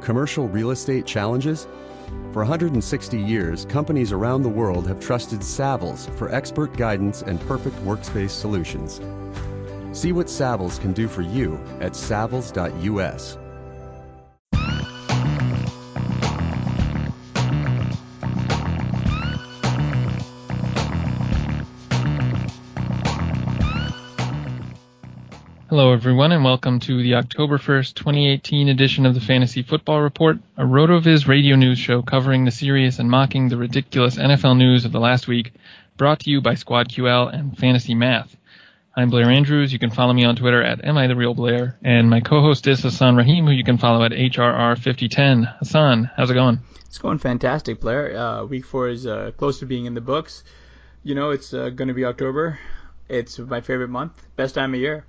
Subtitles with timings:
[0.00, 1.66] Commercial real estate challenges?
[2.32, 7.76] For 160 years, companies around the world have trusted Savills for expert guidance and perfect
[7.84, 9.00] workspace solutions.
[9.92, 13.39] See what Savills can do for you at savills.us.
[25.80, 30.36] Hello, everyone, and welcome to the October 1st, 2018 edition of the Fantasy Football Report,
[30.58, 34.92] a RotoViz radio news show covering the serious and mocking the ridiculous NFL news of
[34.92, 35.54] the last week,
[35.96, 38.36] brought to you by SquadQL and Fantasy Math.
[38.94, 39.72] I'm Blair Andrews.
[39.72, 42.66] You can follow me on Twitter at Am I the Real Blair, and my co-host
[42.66, 45.60] is Hasan Rahim, who you can follow at HRR5010.
[45.60, 46.60] Hasan, how's it going?
[46.84, 48.14] It's going fantastic, Blair.
[48.14, 50.44] Uh, week four is uh, close to being in the books.
[51.04, 52.58] You know, it's uh, going to be October.
[53.08, 55.06] It's my favorite month, best time of year.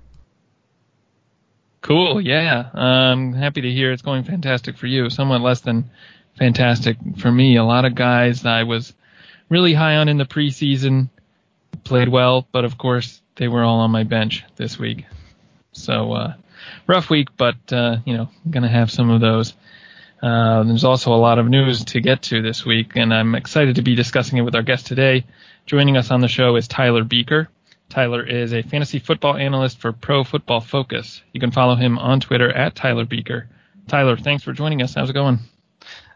[1.82, 2.20] Cool.
[2.20, 2.70] Yeah.
[2.72, 5.10] I'm happy to hear it's going fantastic for you.
[5.10, 5.90] Somewhat less than
[6.38, 7.56] fantastic for me.
[7.56, 8.94] A lot of guys I was
[9.48, 11.10] really high on in the preseason
[11.84, 15.06] played well, but of course they were all on my bench this week.
[15.72, 16.34] So, uh,
[16.86, 19.54] rough week, but, uh, you know, gonna have some of those.
[20.22, 23.76] Uh, there's also a lot of news to get to this week, and I'm excited
[23.76, 25.24] to be discussing it with our guest today.
[25.66, 27.48] Joining us on the show is Tyler Buecher.
[27.92, 31.22] Tyler is a fantasy football analyst for Pro Football Focus.
[31.34, 33.48] You can follow him on Twitter at Tyler Buecher.
[33.86, 34.94] Tyler, thanks for joining us.
[34.94, 35.40] How's it going?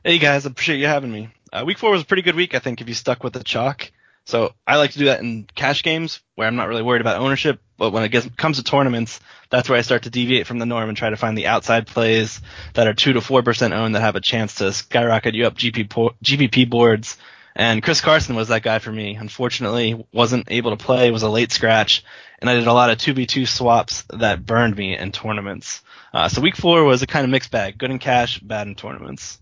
[0.03, 1.28] Hey guys, appreciate you having me.
[1.53, 3.44] Uh, week four was a pretty good week, I think, if you stuck with the
[3.44, 3.92] chalk.
[4.25, 7.20] So I like to do that in cash games where I'm not really worried about
[7.20, 9.20] ownership, but when it gets, comes to tournaments,
[9.50, 11.86] that's where I start to deviate from the norm and try to find the outside
[11.86, 12.41] plays
[12.72, 15.59] that are two to four percent owned that have a chance to skyrocket you up
[15.59, 17.19] GP GPP boards
[17.56, 19.17] and Chris Carson was that guy for me.
[19.17, 22.05] Unfortunately, wasn't able to play, was a late scratch,
[22.39, 25.83] and I did a lot of 2v2 swaps that burned me in tournaments.
[26.12, 28.75] Uh, so week four was a kind of mixed bag, good in cash, bad in
[28.75, 29.41] tournaments.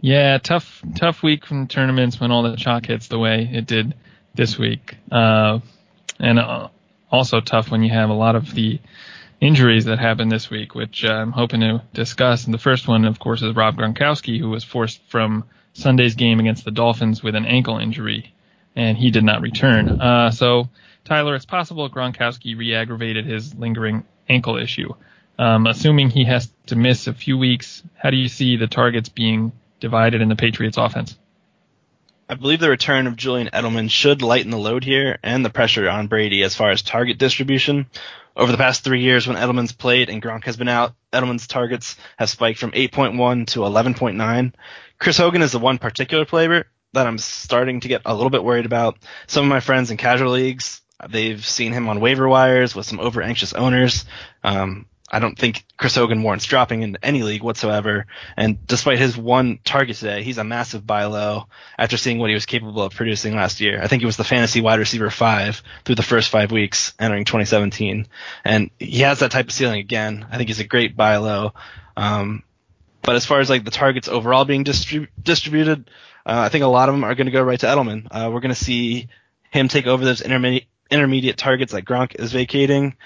[0.00, 3.94] Yeah, tough, tough week from tournaments when all the chalk hits the way it did
[4.32, 5.58] this week, uh,
[6.20, 6.68] and uh,
[7.10, 8.78] also tough when you have a lot of the
[9.40, 12.44] injuries that happened this week, which I'm hoping to discuss.
[12.44, 16.40] And the first one, of course, is Rob Gronkowski, who was forced from Sunday's game
[16.40, 18.32] against the Dolphins with an ankle injury,
[18.74, 20.00] and he did not return.
[20.00, 20.68] Uh, so,
[21.04, 24.94] Tyler, it's possible Gronkowski re-aggravated his lingering ankle issue.
[25.38, 29.08] Um, assuming he has to miss a few weeks, how do you see the targets
[29.08, 31.18] being divided in the Patriots offense?
[32.28, 35.90] I believe the return of Julian Edelman should lighten the load here and the pressure
[35.90, 37.86] on Brady as far as target distribution.
[38.36, 41.96] Over the past three years, when Edelman's played and Gronk has been out, Edelman's targets
[42.16, 44.52] have spiked from 8.1 to 11.9.
[44.98, 48.42] Chris Hogan is the one particular player that I'm starting to get a little bit
[48.42, 48.98] worried about.
[49.28, 52.98] Some of my friends in casual leagues, they've seen him on waiver wires with some
[52.98, 54.04] over anxious owners.
[54.42, 58.06] Um, I don't think Chris Hogan warrants dropping in any league whatsoever.
[58.36, 61.46] And despite his one target today, he's a massive buy low
[61.78, 63.80] after seeing what he was capable of producing last year.
[63.82, 67.26] I think he was the fantasy wide receiver five through the first five weeks entering
[67.26, 68.06] 2017.
[68.44, 70.26] And he has that type of ceiling again.
[70.30, 71.52] I think he's a great buy low.
[71.96, 72.42] Um,
[73.02, 75.90] but as far as like the targets overall being distrib- distributed,
[76.24, 78.06] uh, I think a lot of them are going to go right to Edelman.
[78.10, 79.08] Uh, we're going to see
[79.50, 82.96] him take over those intermediate intermediate targets like Gronk is vacating.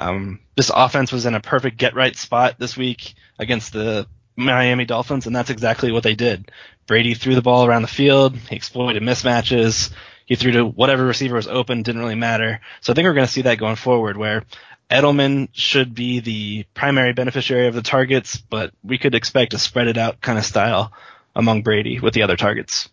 [0.00, 4.86] Um, this offense was in a perfect get right spot this week against the Miami
[4.86, 6.50] Dolphins, and that's exactly what they did.
[6.86, 8.34] Brady threw the ball around the field.
[8.34, 9.92] He exploited mismatches.
[10.24, 11.82] He threw to whatever receiver was open.
[11.82, 12.60] Didn't really matter.
[12.80, 14.44] So I think we're going to see that going forward, where
[14.90, 19.88] Edelman should be the primary beneficiary of the targets, but we could expect a spread
[19.88, 20.92] it out kind of style
[21.36, 22.88] among Brady with the other targets.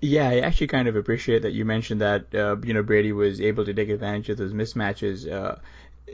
[0.00, 3.40] Yeah, I actually kind of appreciate that you mentioned that uh, you know Brady was
[3.40, 5.30] able to take advantage of those mismatches.
[5.30, 5.56] Uh,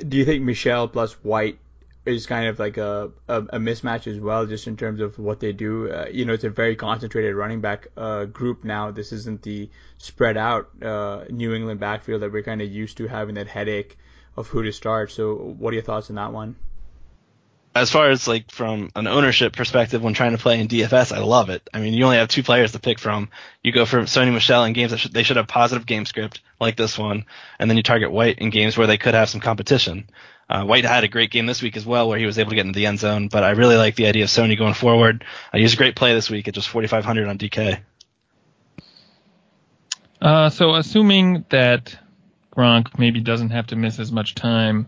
[0.09, 1.59] do you think Michel plus White
[2.05, 5.41] is kind of like a, a, a mismatch as well, just in terms of what
[5.41, 5.91] they do?
[5.91, 8.91] Uh, you know, it's a very concentrated running back uh, group now.
[8.93, 9.69] This isn't the
[9.99, 13.99] spread out uh, New England backfield that we're kind of used to having that headache
[14.37, 15.11] of who to start.
[15.11, 16.57] So, what are your thoughts on that one?
[17.75, 21.21] As far as like from an ownership perspective when trying to play in DFS, I
[21.21, 21.69] love it.
[21.73, 23.31] I mean, you only have two players to pick from.
[23.63, 26.77] You go for Sony Michel in games that they should have positive game script like
[26.77, 27.25] this one,
[27.59, 30.09] and then you target White in games where they could have some competition.
[30.51, 32.57] Uh, White had a great game this week as well, where he was able to
[32.57, 33.29] get into the end zone.
[33.29, 35.25] But I really like the idea of Sony going forward.
[35.51, 37.81] Uh, he was a great play this week at just 4,500 on DK.
[40.21, 41.99] Uh, so assuming that
[42.55, 44.87] Gronk maybe doesn't have to miss as much time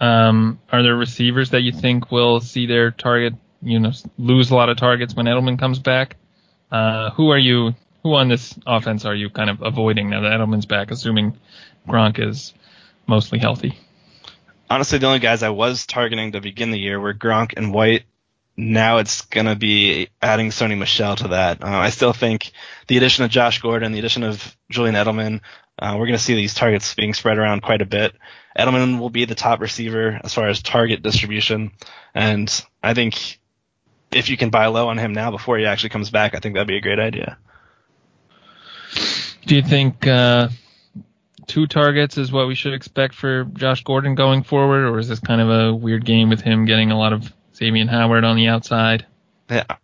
[0.00, 4.54] um, are there receivers that you think will see their target, you know, lose a
[4.54, 6.16] lot of targets when Edelman comes back?
[6.72, 7.74] Uh, who are you?
[8.02, 11.36] Who on this offense are you kind of avoiding now that Edelman's back, assuming
[11.86, 12.54] Gronk is
[13.06, 13.78] mostly healthy?
[14.70, 18.04] Honestly, the only guys I was targeting to begin the year were Gronk and White.
[18.56, 21.62] Now it's going to be adding Sony Michel to that.
[21.62, 22.52] Uh, I still think
[22.86, 25.40] the addition of Josh Gordon, the addition of Julian Edelman,
[25.80, 28.14] uh, we're going to see these targets being spread around quite a bit.
[28.56, 31.72] Edelman will be the top receiver as far as target distribution,
[32.14, 33.40] and I think
[34.12, 36.54] if you can buy low on him now before he actually comes back, I think
[36.54, 37.38] that'd be a great idea.
[39.46, 40.48] Do you think uh,
[41.46, 45.20] two targets is what we should expect for Josh Gordon going forward, or is this
[45.20, 48.48] kind of a weird game with him getting a lot of Xavier Howard on the
[48.48, 49.06] outside?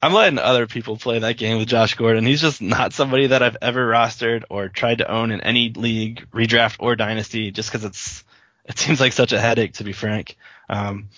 [0.02, 2.24] I'm letting other people play that game with Josh Gordon.
[2.24, 6.26] He's just not somebody that I've ever rostered or tried to own in any league,
[6.32, 8.24] redraft or dynasty, just because it's
[8.64, 10.36] it seems like such a headache to be frank.
[10.68, 11.08] Um,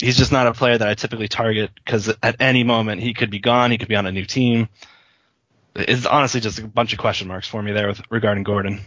[0.00, 3.30] he's just not a player that I typically target because at any moment he could
[3.30, 4.68] be gone, he could be on a new team.
[5.74, 8.80] It's honestly just a bunch of question marks for me there with regarding Gordon.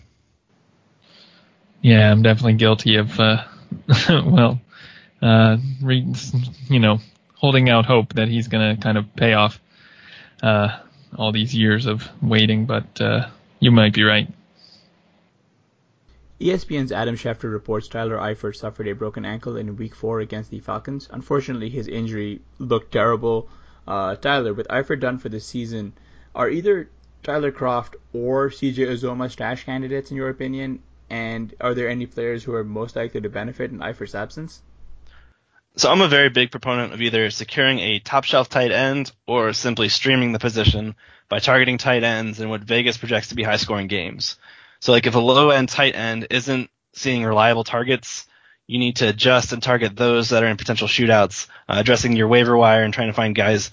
[1.81, 3.44] Yeah, I'm definitely guilty of uh,
[4.10, 4.60] well,
[5.22, 6.13] uh, re-
[6.69, 7.00] you know,
[7.45, 9.62] holding out hope that he's going to kind of pay off
[10.42, 10.80] uh,
[11.15, 13.27] all these years of waiting, but uh,
[13.59, 14.27] you might be right.
[16.42, 20.59] ESPN's Adam Schefter reports Tyler Eifert suffered a broken ankle in Week 4 against the
[20.59, 21.07] Falcons.
[21.12, 23.48] Unfortunately, his injury looked terrible.
[23.88, 25.94] Uh, Tyler, with Eifert done for the season,
[26.33, 26.89] are either
[27.21, 30.81] Tyler Kroft or CJ Uzomah stash candidates in your opinion?
[31.12, 34.63] And are there any players who are most likely to benefit in Eifert's absence?
[35.77, 39.51] So I'm a very big proponent of either securing a top shelf tight end or
[39.51, 40.95] simply streaming the position
[41.27, 44.38] by targeting tight ends in what Vegas projects to be high scoring games.
[44.80, 48.25] So like if a low end tight end isn't seeing reliable targets,
[48.67, 52.29] you need to adjust and target those that are in potential shootouts, uh, addressing your
[52.29, 53.70] waiver wire and trying to find guys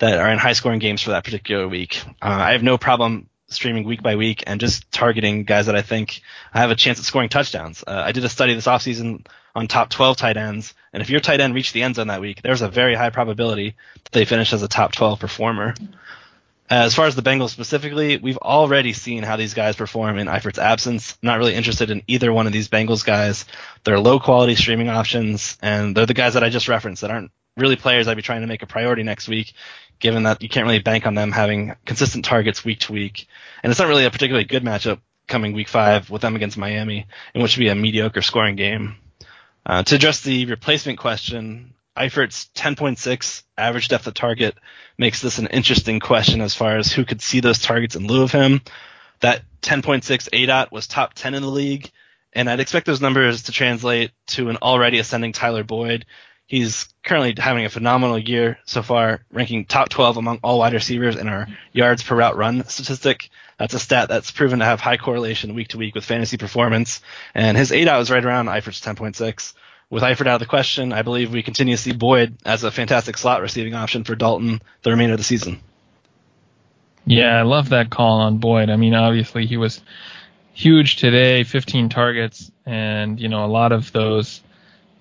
[0.00, 2.02] that are in high scoring games for that particular week.
[2.20, 5.80] Uh, I have no problem streaming week by week and just targeting guys that I
[5.82, 6.20] think
[6.52, 7.82] I have a chance at scoring touchdowns.
[7.86, 10.74] Uh, I did a study this offseason on top 12 tight ends.
[10.92, 13.10] And if your tight end reached the end zone that week, there's a very high
[13.10, 13.74] probability
[14.04, 15.74] that they finish as a top 12 performer.
[16.70, 20.26] Uh, as far as the Bengals specifically, we've already seen how these guys perform in
[20.26, 21.16] Eifert's absence.
[21.22, 23.46] I'm not really interested in either one of these Bengals guys.
[23.84, 27.30] They're low quality streaming options, and they're the guys that I just referenced that aren't
[27.56, 29.54] really players I'd be trying to make a priority next week,
[29.98, 33.26] given that you can't really bank on them having consistent targets week to week.
[33.62, 37.06] And it's not really a particularly good matchup coming week five with them against Miami,
[37.34, 38.96] in which would be a mediocre scoring game.
[39.68, 44.56] Uh, to address the replacement question, Eifert's 10.6 average depth of target
[44.96, 48.22] makes this an interesting question as far as who could see those targets in lieu
[48.22, 48.62] of him.
[49.20, 51.90] That 10.6 ADOT was top 10 in the league,
[52.32, 56.06] and I'd expect those numbers to translate to an already ascending Tyler Boyd.
[56.48, 61.14] He's currently having a phenomenal year so far, ranking top 12 among all wide receivers
[61.14, 63.28] in our yards per route run statistic.
[63.58, 67.02] That's a stat that's proven to have high correlation week to week with fantasy performance.
[67.34, 69.52] And his ADOT is right around Eifert's 10.6.
[69.90, 72.70] with Eifert out of the question, I believe we continue to see Boyd as a
[72.70, 75.60] fantastic slot receiving option for Dalton the remainder of the season.
[77.04, 78.70] Yeah, I love that call on Boyd.
[78.70, 79.82] I mean, obviously he was
[80.54, 84.40] huge today, 15 targets, and you know a lot of those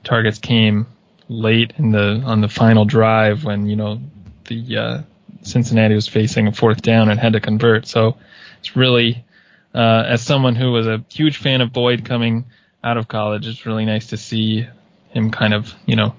[0.04, 0.88] targets came
[1.30, 4.00] late in the on the final drive when you know
[4.46, 5.02] the uh,
[5.42, 7.88] Cincinnati was facing a fourth down and had to convert.
[7.88, 8.18] So
[8.60, 9.26] it's really,
[9.74, 12.46] uh, as someone who was a huge fan of Boyd coming
[12.84, 14.68] out of college, it's really nice to see
[15.10, 16.16] him kind of you know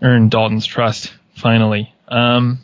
[0.00, 1.94] earn Dalton's trust finally.
[2.08, 2.58] Um,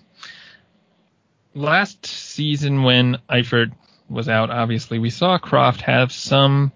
[1.55, 3.73] last season when Eifert
[4.09, 6.73] was out, obviously we saw Kroft have some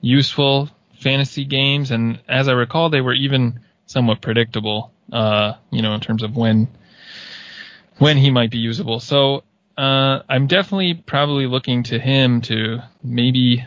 [0.00, 4.92] useful fantasy games, and as I recall, they were even somewhat predictable.
[5.12, 6.68] Uh, you know, in terms of when
[7.98, 9.00] when he might be usable.
[9.00, 9.42] So
[9.76, 13.66] uh, I'm definitely probably looking to him to maybe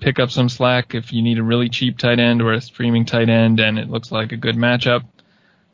[0.00, 3.04] pick up some slack if you need a really cheap tight end or a streaming
[3.04, 5.04] tight end, and it looks like a good matchup.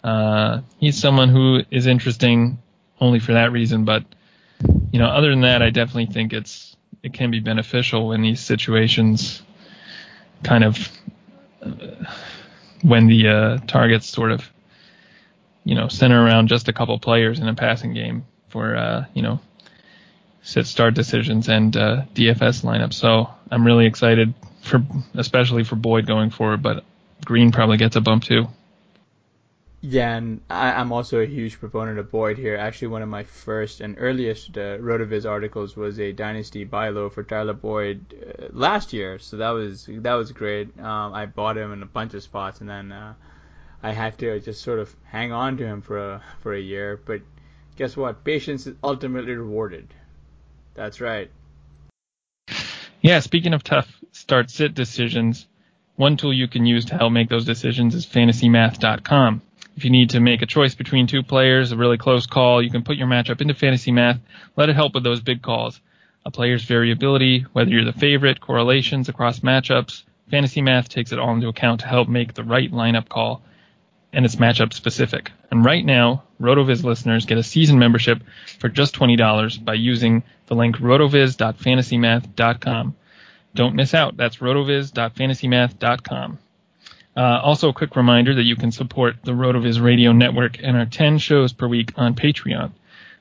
[0.02, 2.59] Uh, he's someone who is interesting
[3.00, 4.02] only for that reason, but
[4.90, 8.40] you know, other than that, I definitely think it's it can be beneficial in these
[8.40, 9.42] situations,
[10.42, 10.88] kind of
[11.62, 12.04] uh,
[12.83, 14.49] when the uh, targets sort of
[15.65, 19.23] you know center around just a couple players in a passing game for uh, you
[19.23, 19.41] know
[20.43, 22.95] sit start decisions and uh, DFS lineups.
[22.95, 24.83] So I'm really excited for
[25.15, 26.85] especially for Boyd going forward, but
[27.25, 28.49] Green probably gets a bump too.
[29.81, 32.57] Yeah, and I, am also a huge proponent of Boyd here.
[32.57, 37.09] Actually, one of my first and earliest uh, Rotoviz articles was a dynasty buy low
[37.09, 40.77] for Tyler Boyd uh, last year, so that was that was great.
[40.81, 43.15] Um, I bought him in a bunch of spots, and then uh,
[43.81, 47.01] I had to just sort of hang on to him for a for a year.
[47.07, 47.21] But
[47.77, 48.25] guess what?
[48.25, 49.87] Patience is ultimately rewarded.
[50.75, 51.31] That's right.
[53.01, 55.47] Yeah, speaking of tough start sit decisions,
[55.95, 59.43] one tool you can use to help make those decisions is fantasymath.com.
[59.79, 62.69] If you need to make a choice between two players, a really close call, you
[62.69, 64.19] can put your matchup into fantasy math.
[64.57, 65.81] Let it help with those big calls.
[66.27, 71.33] A player's variability, whether you're the favorite, correlations across matchups, fantasy math takes it all
[71.33, 73.45] into account to help make the right lineup call
[74.13, 75.31] and it's matchup specific.
[75.53, 78.25] And right now, RotoViz listeners get a season membership
[78.59, 82.97] for just $20 by using the link rotoviz.fantasymath.com.
[83.55, 84.17] Don't miss out.
[84.17, 86.39] That's rotoviz.fantasymath.com.
[87.19, 90.87] Uh, also, a quick reminder that you can support the RotoViz radio network and our
[90.87, 92.71] 10 shows per week on Patreon.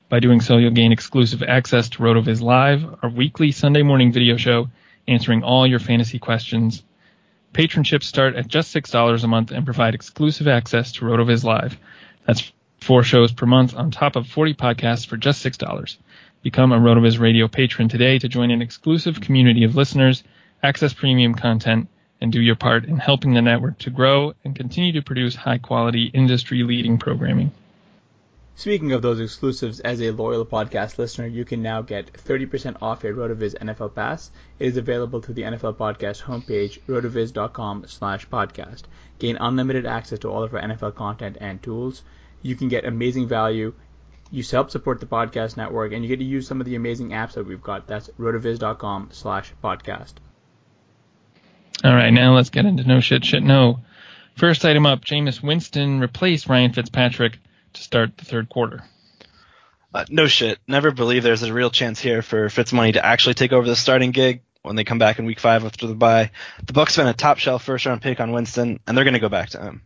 [0.07, 4.37] By doing so, you'll gain exclusive access to RotoViz Live, our weekly Sunday morning video
[4.37, 4.69] show
[5.07, 6.83] answering all your fantasy questions.
[7.53, 11.75] Patronships start at just $6 a month and provide exclusive access to RotoViz Live.
[12.27, 15.97] That's four shows per month on top of 40 podcasts for just $6.
[16.43, 20.23] Become a RotoViz radio patron today to join an exclusive community of listeners,
[20.61, 24.93] access premium content, and do your part in helping the network to grow and continue
[24.93, 27.51] to produce high quality, industry leading programming.
[28.57, 33.03] Speaking of those exclusives, as a loyal podcast listener, you can now get 30% off
[33.03, 34.31] your RotoViz NFL Pass.
[34.57, 38.85] It is available through the NFL Podcast homepage, rotoviz.com slash podcast.
[39.19, 42.01] Gain unlimited access to all of our NFL content and tools.
[42.41, 43.75] You can get amazing value.
[44.31, 47.09] You help support the podcast network, and you get to use some of the amazing
[47.09, 47.85] apps that we've got.
[47.85, 50.13] That's rotoviz.com slash podcast.
[51.83, 53.81] All right, now let's get into no shit, shit, no.
[54.35, 57.37] First item up, Jameis Winston replaced Ryan Fitzpatrick
[57.73, 58.83] to start the third quarter.
[59.93, 60.59] Uh, no shit.
[60.67, 64.11] Never believe there's a real chance here for Fitzmoney to actually take over the starting
[64.11, 66.31] gig when they come back in week five after the bye.
[66.65, 69.19] The Bucs spent a top shelf first round pick on Winston, and they're going to
[69.19, 69.81] go back to him.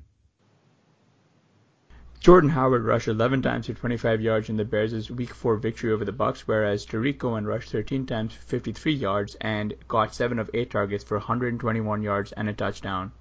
[2.22, 6.06] Jordan Howard rushed 11 times for 25 yards in the Bears' Week 4 victory over
[6.06, 10.52] the Bucs, whereas Tarik Cohen rushed 13 times for 53 yards and got 7 of
[10.54, 13.12] 8 targets for 121 yards and a touchdown.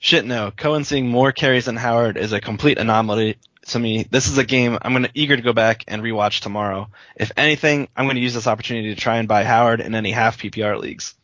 [0.00, 0.50] Shit, no.
[0.50, 3.36] Cohen seeing more carries than Howard is a complete anomaly
[3.68, 4.04] to me.
[4.10, 6.90] This is a game I'm gonna eager to go back and rewatch tomorrow.
[7.14, 10.38] If anything, I'm gonna use this opportunity to try and buy Howard in any half
[10.38, 11.14] PPR leagues.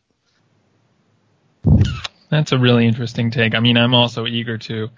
[2.29, 3.53] That's a really interesting take.
[3.53, 4.89] I mean, I'm also eager to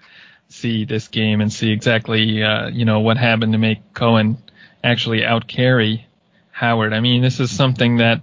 [0.48, 4.38] see this game and see exactly, uh, you know, what happened to make Cohen
[4.82, 6.06] actually out carry
[6.50, 6.92] Howard.
[6.92, 8.22] I mean, this is something that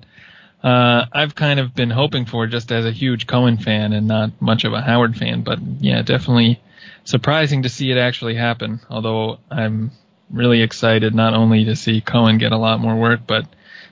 [0.63, 4.41] uh, I've kind of been hoping for just as a huge Cohen fan and not
[4.41, 6.59] much of a Howard fan, but yeah, definitely
[7.03, 8.79] surprising to see it actually happen.
[8.89, 9.91] Although I'm
[10.31, 13.45] really excited not only to see Cohen get a lot more work, but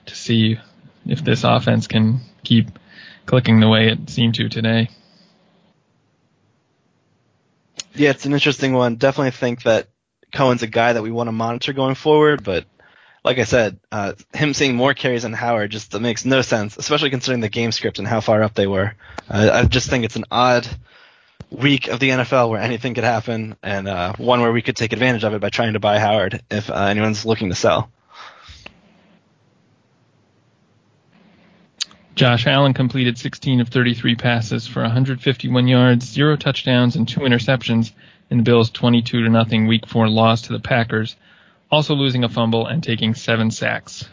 [0.06, 0.58] to see
[1.06, 2.68] if this offense can keep
[3.24, 4.90] clicking the way it seemed to today.
[7.94, 8.96] Yeah, it's an interesting one.
[8.96, 9.88] Definitely think that
[10.34, 12.64] Cohen's a guy that we want to monitor going forward, but
[13.24, 17.10] like I said, uh, him seeing more carries than Howard just makes no sense, especially
[17.10, 18.94] considering the game script and how far up they were.
[19.30, 20.68] Uh, I just think it's an odd
[21.50, 24.92] week of the NFL where anything could happen, and uh, one where we could take
[24.92, 27.90] advantage of it by trying to buy Howard if uh, anyone's looking to sell.
[32.14, 37.92] Josh Allen completed 16 of 33 passes for 151 yards, zero touchdowns, and two interceptions
[38.30, 41.16] in the Bills' 22 to nothing Week 4 loss to the Packers,
[41.72, 44.08] also losing a fumble and taking seven sacks.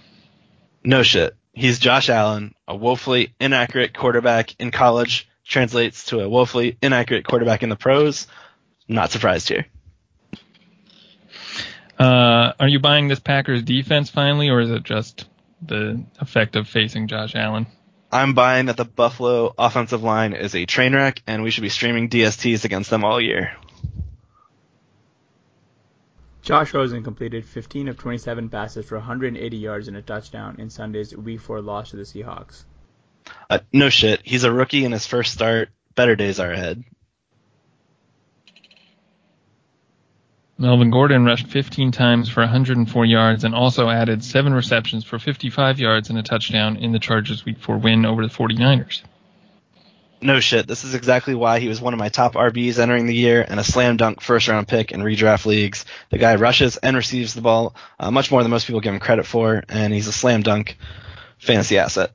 [0.84, 1.36] No shit.
[1.54, 7.62] He's Josh Allen, a woefully inaccurate quarterback in college, translates to a woefully inaccurate quarterback
[7.62, 8.26] in the pros.
[8.88, 9.68] Not surprised here.
[12.00, 15.26] Uh, are you buying this Packers defense finally, or is it just
[15.62, 17.68] the effect of facing Josh Allen?
[18.12, 21.70] I'm buying that the Buffalo offensive line is a train wreck, and we should be
[21.70, 23.56] streaming DSTs against them all year.
[26.42, 31.16] Josh Rosen completed 15 of 27 passes for 180 yards and a touchdown in Sunday's
[31.16, 32.66] Week 4 loss to the Seahawks.
[33.50, 34.22] Uh, no shit.
[34.24, 35.70] He's a rookie in his first start.
[35.96, 36.84] Better days are ahead.
[40.62, 45.80] Melvin Gordon rushed 15 times for 104 yards and also added seven receptions for 55
[45.80, 49.02] yards and a touchdown in the Chargers' Week 4 win over the 49ers.
[50.22, 50.68] No shit.
[50.68, 53.60] This is exactly why he was one of my top RBs entering the year and
[53.60, 55.84] a slam dunk first round pick in redraft leagues.
[56.12, 59.00] The guy rushes and receives the ball uh, much more than most people give him
[59.00, 60.78] credit for, and he's a slam dunk
[61.40, 62.12] fantasy asset.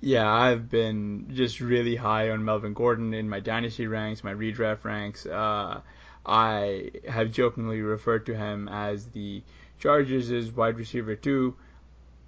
[0.00, 4.84] Yeah, I've been just really high on Melvin Gordon in my dynasty ranks, my redraft
[4.84, 5.26] ranks.
[5.26, 5.82] Uh,
[6.26, 9.42] I have jokingly referred to him as the
[9.78, 11.54] Chargers' wide receiver too.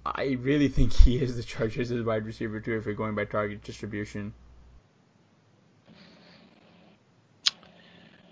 [0.05, 3.63] I really think he is the Chargers' wide receiver too if we're going by target
[3.63, 4.33] distribution.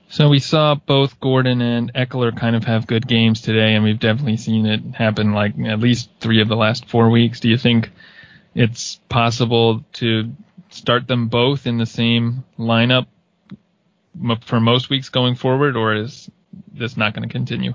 [0.10, 4.00] So we saw both Gordon and Ekeler kind of have good games today, and we've
[4.00, 7.42] definitely seen it happen like at least three of the last four weeks.
[7.42, 7.92] Do you think
[8.56, 10.32] it's possible to
[10.70, 13.08] start them both in the same lineup
[14.46, 16.30] for most weeks going forward, or is
[16.72, 17.74] this not going to continue?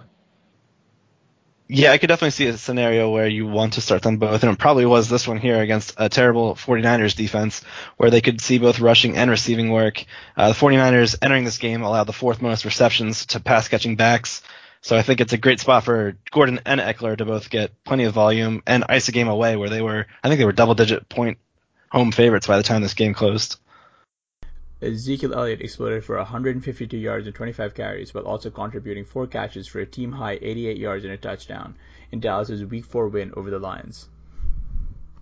[1.68, 4.52] Yeah, I could definitely see a scenario where you want to start them both, and
[4.52, 7.62] it probably was this one here against a terrible 49ers defense
[7.96, 10.04] where they could see both rushing and receiving work.
[10.36, 14.42] Uh, the 49ers entering this game allowed the fourth most receptions to pass catching backs,
[14.82, 18.04] so I think it's a great spot for Gordon and Ekeler to both get plenty
[18.04, 20.74] of volume and ice a game away where they were, I think they were double
[20.74, 21.38] digit point
[21.88, 23.58] home favorites by the time this game closed.
[24.82, 29.80] Ezekiel Elliott exploded for 152 yards and 25 carries, while also contributing four catches for
[29.80, 31.76] a team high 88 yards and a touchdown
[32.10, 34.08] in Dallas's Week 4 win over the Lions.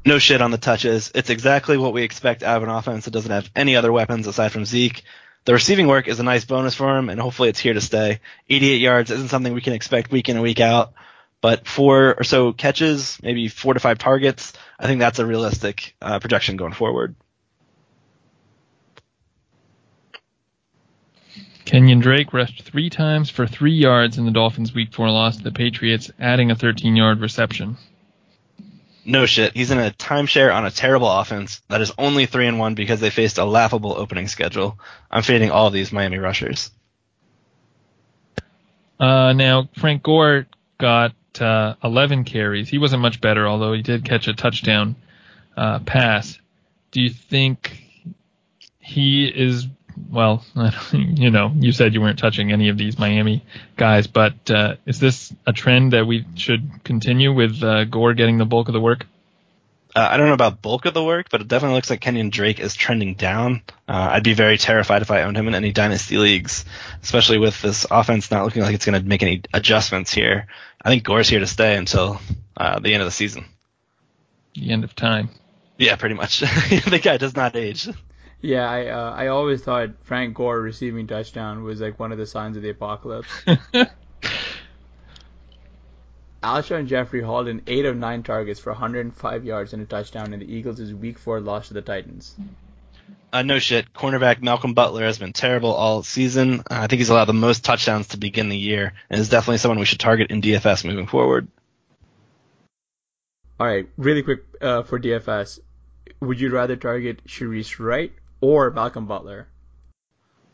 [0.05, 1.13] No shit on the touches.
[1.15, 4.27] It's exactly what we expect out of an offense that doesn't have any other weapons
[4.27, 5.03] aside from Zeke.
[5.45, 8.21] The receiving work is a nice bonus for him, and hopefully it's here to stay.
[8.49, 10.95] 88 yards isn't something we can expect week in and week out,
[11.41, 15.95] but four or so catches, maybe four to five targets, I think that's a realistic
[16.01, 17.15] uh, projection going forward.
[21.71, 25.45] Kenyan Drake rushed three times for three yards in the Dolphins' Week 4 loss to
[25.45, 27.77] the Patriots, adding a 13 yard reception.
[29.05, 29.53] No shit.
[29.55, 32.99] He's in a timeshare on a terrible offense that is only 3 and 1 because
[32.99, 34.81] they faced a laughable opening schedule.
[35.13, 36.73] I'm fading all these Miami rushers.
[38.99, 42.69] Uh, now, Frank Gore got uh, 11 carries.
[42.69, 44.97] He wasn't much better, although he did catch a touchdown
[45.57, 46.37] uh, pass.
[46.91, 47.81] Do you think
[48.81, 49.69] he is
[50.11, 50.45] well,
[50.93, 53.45] you know, you said you weren't touching any of these Miami
[53.77, 58.39] guys, but uh, is this a trend that we should continue with uh, Gore getting
[58.39, 59.07] the bulk of the work?
[59.95, 62.31] Uh, I don't know about bulk of the work, but it definitely looks like Kenyan
[62.31, 63.63] Drake is trending down.
[63.89, 66.65] Uh, I'd be very terrified if I owned him in any dynasty leagues,
[67.03, 70.47] especially with this offense not looking like it's going to make any adjustments here.
[70.81, 72.21] I think Gore's here to stay until
[72.57, 73.47] uh, the end of the season.
[74.55, 75.31] The end of time.
[75.77, 76.41] Yeah, pretty much.
[76.41, 77.89] the guy does not age.
[78.43, 82.27] Yeah, I uh, I always thought Frank Gore receiving touchdown was like one of the
[82.27, 83.29] signs of the apocalypse.
[86.43, 90.41] Alshon Jeffery hauled in eight of nine targets for 105 yards and a touchdown in
[90.41, 92.35] the Eagles' Week 4 loss to the Titans.
[93.31, 93.93] Uh, no shit.
[93.93, 96.61] Cornerback Malcolm Butler has been terrible all season.
[96.61, 99.59] Uh, I think he's allowed the most touchdowns to begin the year, and is definitely
[99.59, 101.47] someone we should target in DFS moving forward.
[103.61, 105.61] All right, really quick uh, for DFS,
[106.21, 109.49] would you rather target Shareece Wright or Malcolm Butler?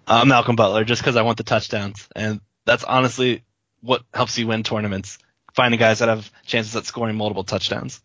[0.06, 3.42] Uh, Malcolm Butler, just because I want the touchdowns, and that's honestly
[3.80, 5.18] what helps you win tournaments.
[5.54, 8.00] Finding guys that have chances at scoring multiple touchdowns.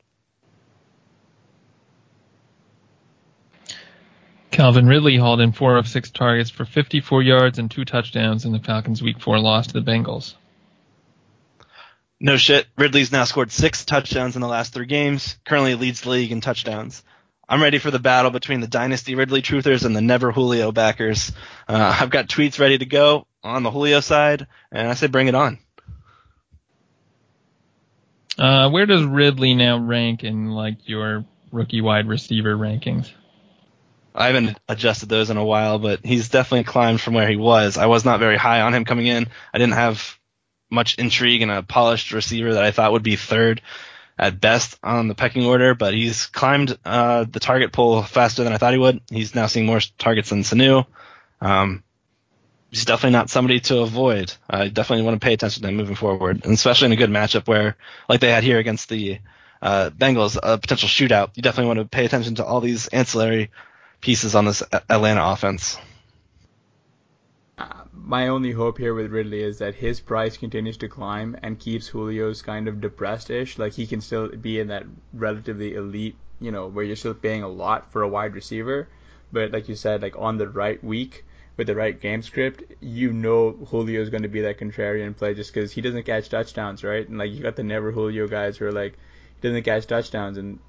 [4.51, 8.51] Calvin Ridley hauled in four of six targets for 54 yards and two touchdowns in
[8.51, 10.33] the Falcons' Week 4 loss to the Bengals.
[12.19, 12.67] No shit.
[12.77, 15.39] Ridley's now scored six touchdowns in the last three games.
[15.45, 17.01] Currently leads the league in touchdowns.
[17.51, 21.33] I'm ready for the battle between the Dynasty Ridley truthers and the Never Julio backers.
[21.67, 25.27] Uh, I've got tweets ready to go on the Julio side, and I say bring
[25.27, 25.59] it on.
[28.39, 33.11] Uh, where does Ridley now rank in like your rookie wide receiver rankings?
[34.15, 37.77] I haven't adjusted those in a while, but he's definitely climbed from where he was.
[37.77, 39.27] I was not very high on him coming in.
[39.53, 40.17] I didn't have
[40.69, 43.61] much intrigue in a polished receiver that I thought would be third
[44.21, 48.53] at best on the pecking order, but he's climbed uh, the target pool faster than
[48.53, 49.01] I thought he would.
[49.09, 50.85] He's now seeing more targets than Sanu.
[51.41, 51.83] Um,
[52.69, 54.31] he's definitely not somebody to avoid.
[54.47, 57.09] I definitely want to pay attention to him moving forward, and especially in a good
[57.09, 57.75] matchup where,
[58.07, 59.17] like they had here against the
[59.59, 61.31] uh, Bengals, a potential shootout.
[61.33, 63.49] You definitely want to pay attention to all these ancillary
[64.01, 65.77] pieces on this Atlanta offense.
[68.03, 71.91] My only hope here with Ridley is that his price continues to climb and keeps
[71.91, 73.59] Julio's kind of depressed-ish.
[73.59, 77.43] Like he can still be in that relatively elite, you know, where you're still paying
[77.43, 78.87] a lot for a wide receiver,
[79.31, 81.25] but like you said, like on the right week
[81.57, 85.53] with the right game script, you know Julio's going to be that contrarian play just
[85.53, 87.07] because he doesn't catch touchdowns, right?
[87.07, 88.93] And like you got the never Julio guys who are like
[89.39, 90.59] he doesn't catch touchdowns, and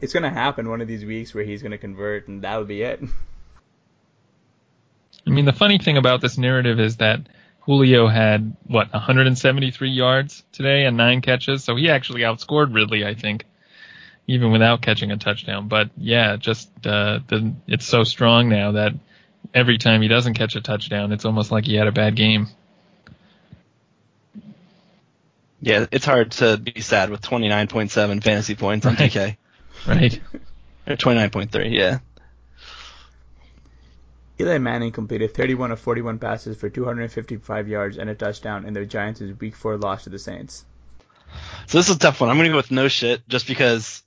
[0.00, 2.64] it's going to happen one of these weeks where he's going to convert, and that'll
[2.64, 3.02] be it.
[5.26, 7.20] I mean, the funny thing about this narrative is that
[7.60, 13.14] Julio had what 173 yards today and nine catches, so he actually outscored Ridley, I
[13.14, 13.44] think,
[14.26, 15.68] even without catching a touchdown.
[15.68, 18.92] But yeah, just uh, the, it's so strong now that
[19.52, 22.48] every time he doesn't catch a touchdown, it's almost like he had a bad game.
[25.60, 29.10] Yeah, it's hard to be sad with 29.7 fantasy points on Right.
[29.10, 29.36] TK.
[29.86, 30.20] Right.
[30.86, 31.98] Or 29.3, yeah.
[34.40, 38.86] Eli Manning completed 31 of 41 passes for 255 yards and a touchdown in the
[38.86, 40.64] Giants' Week 4 loss to the Saints.
[41.66, 42.30] So this is a tough one.
[42.30, 44.02] I'm gonna go with no shit, just because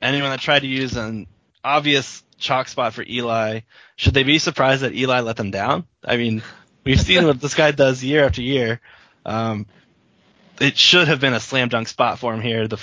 [0.00, 1.26] anyone that tried to use an
[1.62, 3.60] obvious chalk spot for Eli,
[3.96, 5.86] should they be surprised that Eli let them down?
[6.04, 6.42] I mean,
[6.84, 8.80] we've seen what this guy does year after year.
[9.26, 9.66] Um,
[10.60, 12.68] it should have been a slam dunk spot for him here.
[12.68, 12.80] The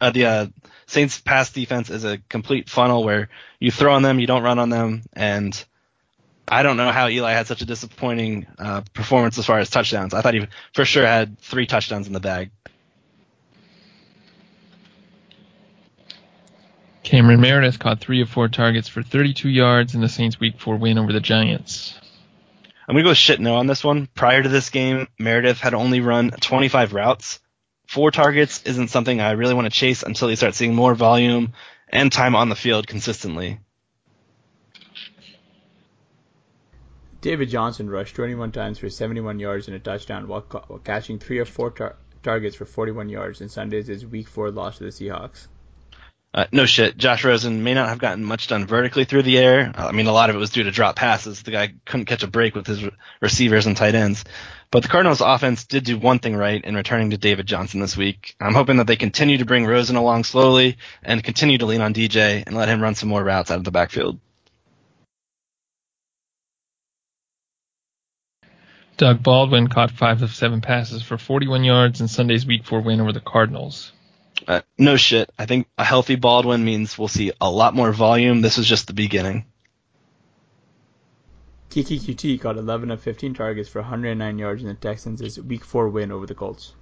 [0.00, 0.46] uh, the uh,
[0.86, 3.28] Saints pass defense is a complete funnel where
[3.60, 5.64] you throw on them, you don't run on them, and
[6.50, 10.14] I don't know how Eli had such a disappointing uh, performance as far as touchdowns.
[10.14, 12.50] I thought he for sure had three touchdowns in the bag.
[17.02, 20.76] Cameron Meredith caught three of four targets for 32 yards in the Saints' Week 4
[20.76, 21.98] win over the Giants.
[22.86, 24.08] I'm gonna go shit no on this one.
[24.14, 27.40] Prior to this game, Meredith had only run 25 routes.
[27.86, 31.54] Four targets isn't something I really want to chase until you start seeing more volume
[31.88, 33.58] and time on the field consistently.
[37.20, 41.18] David Johnson rushed 21 times for 71 yards and a touchdown while, ca- while catching
[41.18, 44.90] three of four tar- targets for 41 yards in Sunday's Week 4 loss to the
[44.90, 45.48] Seahawks.
[46.34, 46.96] Uh, no shit.
[46.96, 49.72] Josh Rosen may not have gotten much done vertically through the air.
[49.74, 51.42] I mean, a lot of it was due to drop passes.
[51.42, 54.24] The guy couldn't catch a break with his re- receivers and tight ends.
[54.70, 57.96] But the Cardinals offense did do one thing right in returning to David Johnson this
[57.96, 58.36] week.
[58.38, 61.94] I'm hoping that they continue to bring Rosen along slowly and continue to lean on
[61.94, 64.20] DJ and let him run some more routes out of the backfield.
[68.98, 73.00] Doug Baldwin caught five of seven passes for 41 yards in Sunday's Week 4 win
[73.00, 73.92] over the Cardinals.
[74.46, 75.30] Uh, no shit.
[75.38, 78.40] I think a healthy Baldwin means we'll see a lot more volume.
[78.40, 79.46] This is just the beginning.
[81.70, 85.88] Keke Coutee caught 11 of 15 targets for 109 yards in the Texans' Week 4
[85.90, 86.74] win over the Colts.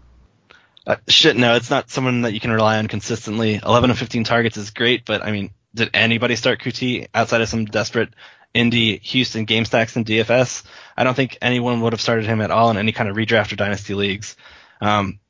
[0.87, 3.61] Uh, shit, no, it's not someone that you can rely on consistently.
[3.63, 7.49] 11 of 15 targets is great, but I mean, did anybody start Coutee outside of
[7.49, 8.15] some desperate
[8.57, 10.65] Indy, Houston game stacks in DFS?
[10.97, 13.53] I don't think anyone would have started him at all in any kind of redraft
[13.53, 14.37] or dynasty leagues.
[14.81, 15.21] Um,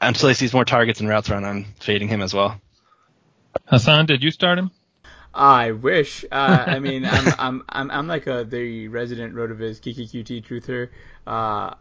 [0.00, 2.60] until he sees more targets and routes run, I'm fading him as well.
[3.70, 4.70] Hasan, did you start him?
[5.32, 6.24] I wish.
[6.24, 10.88] Uh, I mean, I'm, I'm, I'm, I'm like a, the resident Rotoviz Keke Coutee truther.
[11.26, 11.74] Uh,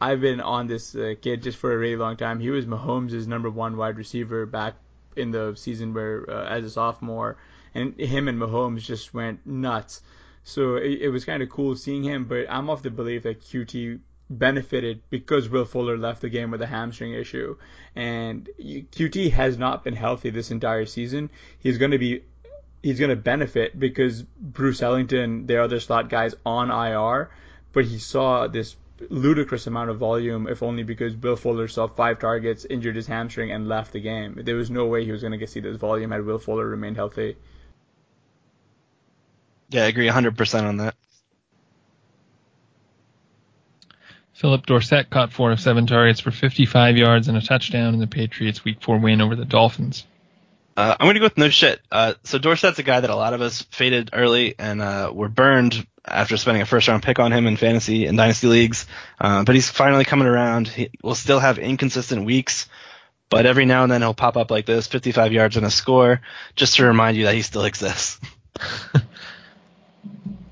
[0.00, 2.40] I've been on this uh, kid just for a really long time.
[2.40, 4.74] He was Mahomes' number one wide receiver back
[5.16, 7.36] in the season where, uh, as a sophomore,
[7.74, 10.02] and him and Mahomes just went nuts.
[10.42, 13.42] So it, it was kind of cool seeing him, but I'm of the belief that
[13.42, 17.56] Coutee benefited because Will Fuller left the game with a hamstring issue.
[17.96, 21.30] And Coutee has not been healthy this entire season.
[21.58, 22.22] He's going to be
[22.82, 27.30] he's going to benefit because Bruce Ellington, the other slot guys on IR,
[27.72, 28.76] but he saw this
[29.08, 33.50] ludicrous amount of volume, if only because Will Fuller saw five targets, injured his hamstring,
[33.50, 34.40] and left the game.
[34.42, 36.66] There was no way he was going to get see this volume had Will Fuller
[36.66, 37.36] remained healthy.
[39.70, 40.94] Yeah, I agree 100% on that.
[44.32, 48.06] Phillip Dorsett caught four of seven targets for 55 yards and a touchdown in the
[48.06, 50.06] Patriots' Week 4 win over the Dolphins.
[50.76, 51.78] Uh, I'm going to go with no shit.
[51.92, 55.28] Uh, so Dorsett's a guy that a lot of us faded early and uh, were
[55.28, 58.86] burned after spending a first round pick on him in fantasy and dynasty leagues.
[59.20, 60.68] Uh, but he's finally coming around.
[60.68, 62.66] He will still have inconsistent weeks,
[63.28, 66.22] but every now and then he'll pop up like this, 55 yards and a score,
[66.56, 68.18] just to remind you that he still exists.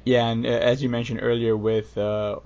[0.08, 2.40] yeah, and uh, as you mentioned earlier, with uh,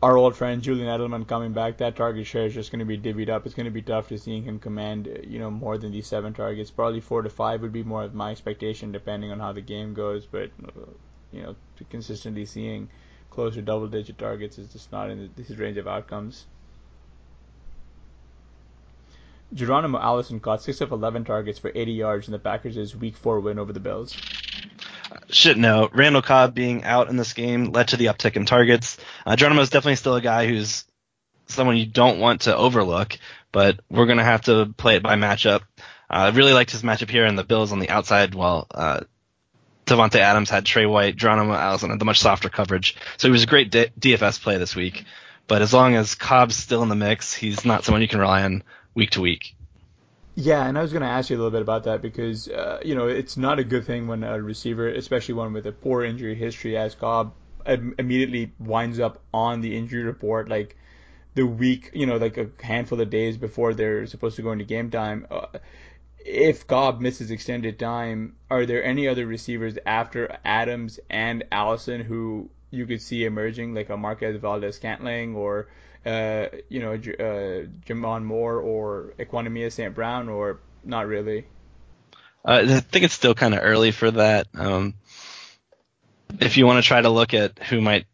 [0.00, 2.96] our old friend Julian Edelman coming back, that target share is just going to be
[2.96, 3.44] divvied up.
[3.46, 6.32] It's going to be tough to seeing him command, you know, more than these seven
[6.32, 6.70] targets.
[6.70, 9.92] Probably four to five would be more of my expectation, depending on how the game
[9.92, 10.24] goes.
[10.24, 10.52] But
[11.32, 11.56] you know,
[11.90, 12.88] consistently seeing
[13.30, 16.46] close to double-digit targets is just not in this range of outcomes.
[19.52, 23.40] Geronimo Allison caught six of 11 targets for 80 yards in the Packers' Week Four
[23.40, 24.16] win over the Bills.
[25.28, 25.88] Shit, no.
[25.92, 28.98] Randall Cobb being out in this game led to the uptick in targets.
[29.24, 30.84] Uh, Geronimo is definitely still a guy who's
[31.46, 33.18] someone you don't want to overlook,
[33.50, 35.62] but we're going to have to play it by matchup.
[36.10, 39.00] Uh, I really liked his matchup here in the Bills on the outside while uh,
[39.86, 42.96] Davante Adams had Trey White, Geronimo Allison had the much softer coverage.
[43.16, 45.04] So he was a great D- DFS play this week.
[45.48, 48.44] But as long as Cobb's still in the mix, he's not someone you can rely
[48.44, 48.62] on
[48.94, 49.56] week to week.
[50.34, 52.80] Yeah, and I was going to ask you a little bit about that because uh,
[52.84, 56.04] you know it's not a good thing when a receiver, especially one with a poor
[56.04, 57.34] injury history, as Cobb
[57.66, 60.76] immediately winds up on the injury report like
[61.34, 64.64] the week, you know, like a handful of days before they're supposed to go into
[64.64, 65.26] game time.
[65.30, 65.46] Uh,
[66.24, 72.48] if Cobb misses extended time, are there any other receivers after Adams and Allison who
[72.70, 75.68] you could see emerging, like a Marquez Valdes-Scantling or
[76.04, 79.94] uh, you know, uh, J'Mon Moore or Equanimeous St.
[79.94, 81.46] Brown, or not really?
[82.44, 84.48] Uh, I think it's still kind of early for that.
[84.54, 84.94] Um,
[86.40, 88.06] if you want to try to look at who might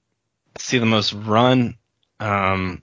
[0.58, 1.76] see the most run,
[2.20, 2.82] um,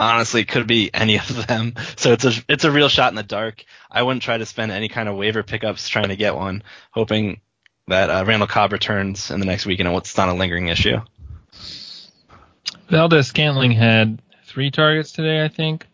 [0.00, 1.74] honestly, it could be any of them.
[1.96, 3.64] So it's a it's a real shot in the dark.
[3.90, 7.40] I wouldn't try to spend any kind of waiver pickups trying to get one, hoping
[7.88, 10.98] that uh, Randall Cobb returns in the next week and it's not a lingering issue.
[12.88, 15.86] Valdes-Scantling had three targets today, I think.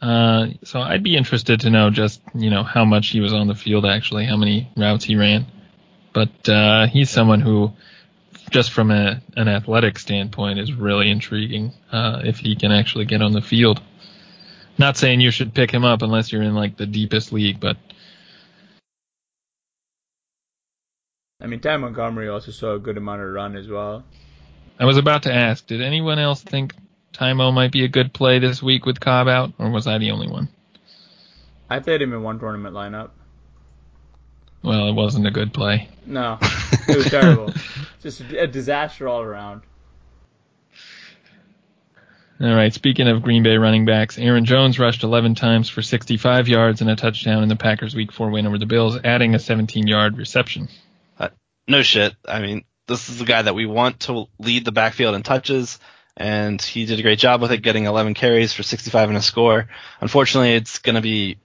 [0.00, 3.46] Uh, so I'd be interested to know just you know how much he was on
[3.48, 5.46] the field actually, how many routes he ran.
[6.12, 7.72] But uh, he's someone who,
[8.50, 13.22] just from a, an athletic standpoint, is really intriguing uh, if he can actually get
[13.22, 13.82] on the field.
[14.78, 17.78] Not saying you should pick him up unless you're in like the deepest league, but
[21.40, 24.04] I mean, Ty Montgomery also saw a good amount of run as well.
[24.78, 26.74] I was about to ask, did anyone else think
[27.12, 30.10] Timo might be a good play this week with Cobb out, or was I the
[30.10, 30.48] only one?
[31.68, 33.10] I played him in one tournament lineup.
[34.62, 35.88] Well, it wasn't a good play.
[36.04, 37.52] No, it was terrible.
[38.02, 39.62] Just a disaster all around.
[42.38, 42.72] All right.
[42.72, 46.90] Speaking of Green Bay running backs, Aaron Jones rushed 11 times for 65 yards and
[46.90, 50.68] a touchdown in the Packers' Week 4 win over the Bills, adding a 17-yard reception.
[51.18, 51.30] Uh,
[51.66, 52.14] no shit.
[52.28, 55.78] I mean, this is the guy that we want to lead the backfield in touches,
[56.16, 59.22] and he did a great job with it, getting 11 carries for 65 and a
[59.22, 59.68] score.
[60.00, 61.38] Unfortunately, it's going to be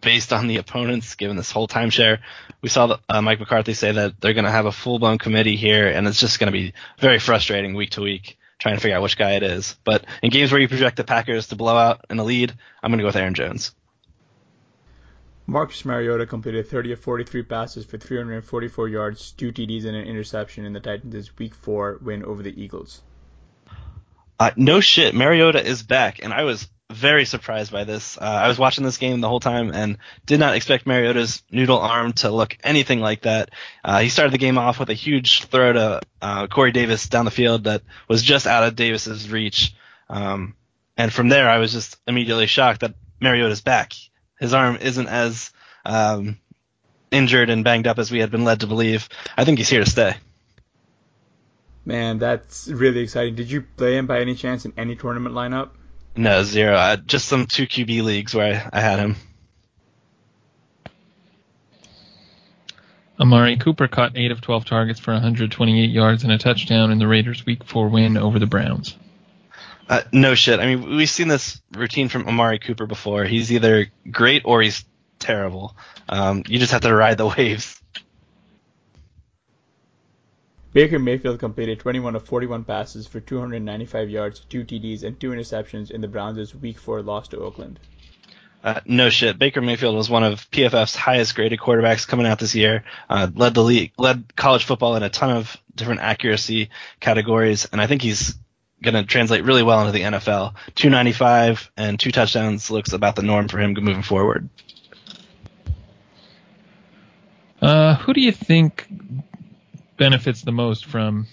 [0.00, 2.18] based on the opponents, given this whole timeshare.
[2.62, 5.56] We saw uh, Mike McCarthy say that they're going to have a full blown committee
[5.56, 8.96] here, and it's just going to be very frustrating week to week trying to figure
[8.96, 9.76] out which guy it is.
[9.84, 12.90] But in games where you project the Packers to blow out in a lead, I'm
[12.90, 13.74] going to go with Aaron Jones.
[15.46, 20.64] Marcus Mariota completed 30 of 43 passes for 344 yards, two TDs, and an interception
[20.64, 23.02] in the Titans' Week 4 win over the Eagles.
[24.38, 28.18] Uh, no shit, Mariota is back, and I was very surprised by this.
[28.18, 31.78] Uh, I was watching this game the whole time and did not expect Mariota's noodle
[31.78, 33.50] arm to look anything like that.
[33.84, 37.24] Uh, he started the game off with a huge throw to uh, Corey Davis down
[37.24, 39.74] the field that was just out of Davis's reach.
[40.08, 40.54] Um,
[40.96, 43.92] and from there, I was just immediately shocked that Mariota's back
[44.38, 45.50] his arm isn't as
[45.84, 46.38] um,
[47.10, 49.08] injured and banged up as we had been led to believe.
[49.36, 50.14] I think he's here to stay.
[51.84, 53.36] Man, that's really exciting.
[53.36, 55.70] Did you play him by any chance in any tournament lineup?
[56.16, 56.74] No, zero.
[56.74, 59.16] Uh, just some two QB leagues where I, I had him.
[63.18, 67.06] Amari Cooper caught 8 of 12 targets for 128 yards and a touchdown in the
[67.06, 68.96] Raiders' Week 4 win over the Browns.
[69.88, 70.58] Uh, no shit.
[70.58, 73.24] I mean, we've seen this routine from Amari Cooper before.
[73.24, 74.84] He's either great or he's
[75.18, 75.76] terrible.
[76.08, 77.80] Um, you just have to ride the waves.
[80.72, 85.90] Baker Mayfield completed 21 of 41 passes for 295 yards, two TDs, and two interceptions
[85.90, 87.80] in the Browns' Week 4 loss to Oakland.
[88.62, 89.38] Uh, no shit.
[89.38, 92.84] Baker Mayfield was one of PFF's highest graded quarterbacks coming out this year.
[93.08, 96.68] Uh, led the league, led college football in a ton of different accuracy
[97.00, 98.34] categories, and I think he's
[98.82, 100.54] going to translate really well into the NFL.
[100.74, 104.48] 295 and two touchdowns looks about the norm for him moving forward.
[107.60, 108.86] who do you think
[109.96, 111.26] benefits the most from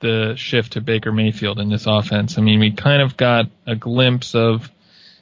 [0.00, 2.38] the shift to Baker Mayfield in this offense?
[2.38, 4.70] I mean, we kind of got a glimpse of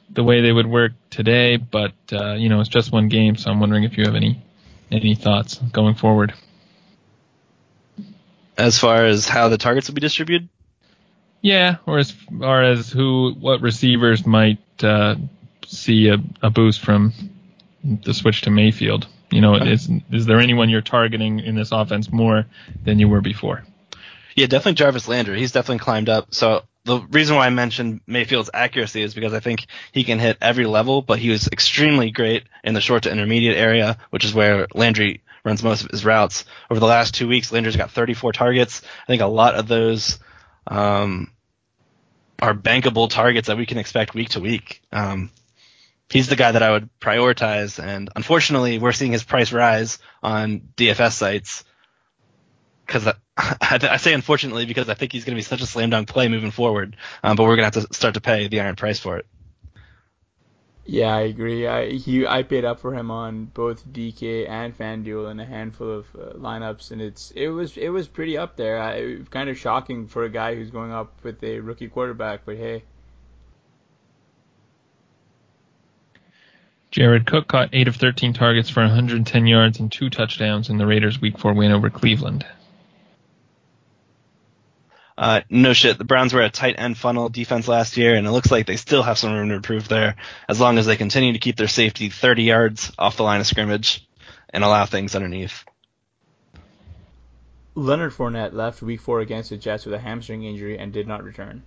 [0.09, 3.51] the way they would work today, but uh, you know, it's just one game, so
[3.51, 4.43] I'm wondering if you have any
[4.91, 6.33] any thoughts going forward.
[8.57, 10.49] As far as how the targets will be distributed?
[11.43, 15.15] Yeah, or as far as who, what receivers might uh,
[15.67, 17.13] see a, a boost from
[17.83, 19.07] the switch to Mayfield.
[19.29, 22.45] You know, is is there anyone you're targeting in this offense more
[22.83, 23.63] than you were before?
[24.35, 25.39] Yeah, definitely Jarvis Landry.
[25.39, 26.33] He's definitely climbed up.
[26.33, 30.37] So the reason why I mentioned Mayfield's accuracy is because I think he can hit
[30.39, 34.33] every level, but he was extremely great in the short to intermediate area, which is
[34.33, 36.45] where Landry runs most of his routes.
[36.69, 38.81] Over the last two weeks, Landry's got 34 targets.
[39.03, 40.19] I think a lot of those
[40.67, 41.31] um,
[42.41, 44.81] are bankable targets that we can expect week to week.
[44.91, 45.31] Um,
[46.09, 50.61] he's the guy that I would prioritize, and unfortunately, we're seeing his price rise on
[50.75, 51.63] DFS sites
[52.85, 55.89] because I, I, say unfortunately because I think he's going to be such a slam
[55.89, 58.61] dunk play moving forward, um, but we're going to have to start to pay the
[58.61, 59.25] iron price for it.
[60.85, 61.65] Yeah, I agree.
[61.65, 65.89] I he I paid up for him on both DK and FanDuel in a handful
[65.89, 68.81] of uh, lineups, and it's it was it was pretty up there.
[68.81, 72.57] I, kind of shocking for a guy who's going up with a rookie quarterback, but
[72.57, 72.83] hey.
[76.91, 80.85] Jared Cook caught 8 of 13 targets for 110 yards and two touchdowns in the
[80.85, 82.45] Raiders' Week 4 win over Cleveland.
[85.17, 88.31] Uh, no shit, the Browns were a tight end funnel defense last year, and it
[88.31, 90.15] looks like they still have some room to improve there,
[90.49, 93.47] as long as they continue to keep their safety 30 yards off the line of
[93.47, 94.07] scrimmage
[94.49, 95.63] and allow things underneath.
[97.75, 101.23] Leonard Fournette left Week Four against the Jets with a hamstring injury and did not
[101.23, 101.63] return.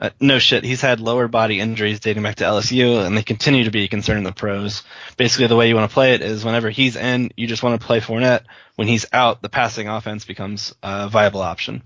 [0.00, 3.64] Uh, no shit, he's had lower body injuries dating back to LSU, and they continue
[3.64, 4.84] to be a concern in the pros.
[5.16, 7.80] Basically, the way you want to play it is whenever he's in, you just want
[7.80, 8.42] to play Fournette.
[8.76, 11.82] When he's out, the passing offense becomes a viable option.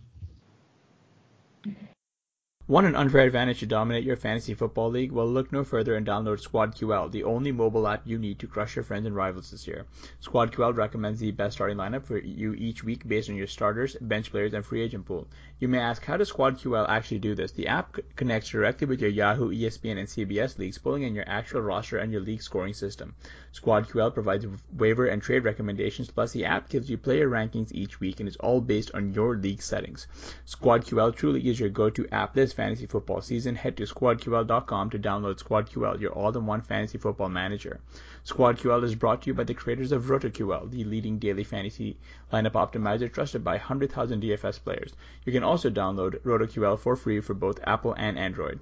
[2.73, 5.13] Want an unfair advantage to dominate your fantasy football league?
[5.13, 8.77] Well, look no further and download SquadQL, the only mobile app you need to crush
[8.77, 9.85] your friends and rivals this year.
[10.23, 14.31] SquadQL recommends the best starting lineup for you each week based on your starters, bench
[14.31, 15.29] players, and free agent pool.
[15.63, 17.53] You may ask, how does SquadQL actually do this?
[17.53, 21.61] The app connects directly with your Yahoo, ESPN, and CBS leagues, pulling in your actual
[21.61, 23.15] roster and your league scoring system.
[23.55, 24.45] SquadQL provides
[24.77, 28.39] waiver and trade recommendations, plus the app gives you player rankings each week and it's
[28.39, 30.09] all based on your league settings.
[30.49, 33.55] SquadQL truly is your go-to app this fantasy football season.
[33.55, 37.79] Head to squadql.com to download SquadQL, your all-in-one fantasy football manager.
[38.25, 41.97] SquadQL is brought to you by the creators of RotoQL, the leading daily fantasy
[42.33, 44.93] lineup optimizer trusted by 100,000 DFS players.
[45.25, 48.61] You can also download RotoQL for free for both Apple and Android.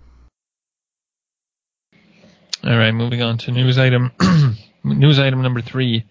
[2.63, 4.13] All right, moving on to news item
[4.85, 6.05] news item number three.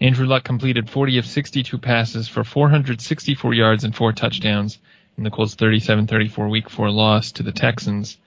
[0.00, 4.78] Andrew Luck completed 40 of 62 passes for 464 yards and four touchdowns
[5.16, 8.18] in the Colts' 37-34 Week 4 loss to the Texans.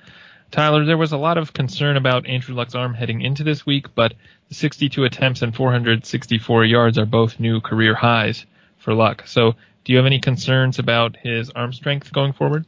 [0.52, 3.94] Tyler, there was a lot of concern about Andrew Luck's arm heading into this week,
[3.94, 4.14] but
[4.48, 8.46] the 62 attempts and 464 yards are both new career highs
[8.78, 9.28] for Luck.
[9.28, 12.66] So, do you have any concerns about his arm strength going forward?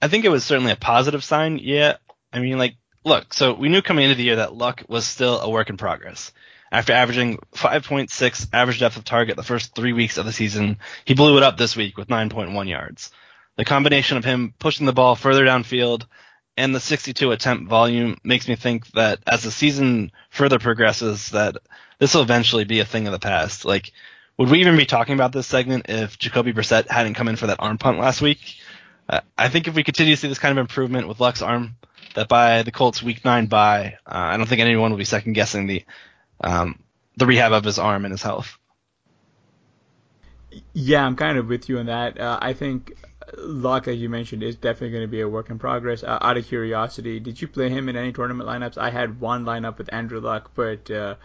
[0.00, 1.58] I think it was certainly a positive sign.
[1.58, 1.96] Yeah,
[2.32, 5.40] I mean, like look, so we knew coming into the year that Luck was still
[5.40, 6.32] a work in progress.
[6.72, 11.14] After averaging 5.6 average depth of target the first three weeks of the season, he
[11.14, 13.12] blew it up this week with 9.1 yards.
[13.56, 16.06] The combination of him pushing the ball further downfield
[16.56, 21.56] and the 62 attempt volume makes me think that as the season further progresses, that
[21.98, 23.64] this will eventually be a thing of the past.
[23.64, 23.92] Like,
[24.36, 27.48] would we even be talking about this segment if Jacoby Brissett hadn't come in for
[27.48, 28.56] that arm punt last week?
[29.08, 31.76] Uh, I think if we continue to see this kind of improvement with Luck's arm
[32.14, 35.34] that by the Colts week nine bye, uh, I don't think anyone will be second
[35.34, 35.84] guessing the
[36.40, 36.78] um,
[37.16, 38.58] the rehab of his arm and his health.
[40.72, 42.18] Yeah, I'm kind of with you on that.
[42.18, 42.96] Uh, I think
[43.38, 46.02] Luck, as you mentioned, is definitely going to be a work in progress.
[46.02, 48.78] Uh, out of curiosity, did you play him in any tournament lineups?
[48.78, 51.16] I had one lineup with Andrew Luck, but uh,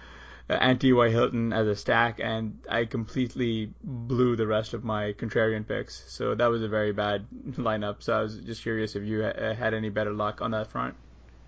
[0.49, 1.09] and T.Y.
[1.09, 6.03] Hilton as a stack, and I completely blew the rest of my contrarian picks.
[6.07, 8.01] So that was a very bad lineup.
[8.01, 10.95] So I was just curious if you had any better luck on that front.